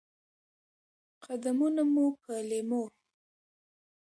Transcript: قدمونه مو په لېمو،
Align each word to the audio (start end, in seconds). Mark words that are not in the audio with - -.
قدمونه 1.23 1.83
مو 1.93 2.05
په 2.21 2.33
لېمو، 2.49 2.83